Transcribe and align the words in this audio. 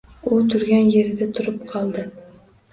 U 0.29 0.37
turgan 0.53 0.89
yerida 0.95 1.29
turib 1.41 1.63
qoldi. 1.77 2.09